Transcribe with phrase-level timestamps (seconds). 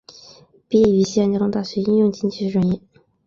[0.67, 2.81] 毕业于西安交通大学应用经济学专业。